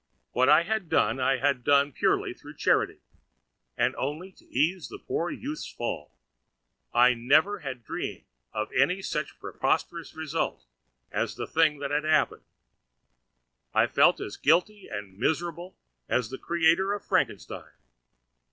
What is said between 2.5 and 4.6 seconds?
charity, and only to